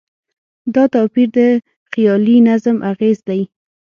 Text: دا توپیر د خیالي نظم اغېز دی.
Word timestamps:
دا 0.73 0.83
توپیر 0.93 1.27
د 1.37 1.39
خیالي 1.91 2.37
نظم 2.47 2.77
اغېز 2.91 3.17
دی. 3.27 3.41